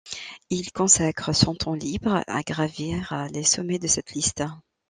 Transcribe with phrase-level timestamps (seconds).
[0.49, 4.43] Il consacre son temps libre à gravir les sommets de cette liste.